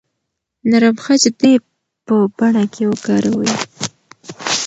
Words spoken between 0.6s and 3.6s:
نرم خج دې په بڼه کې وکاروئ.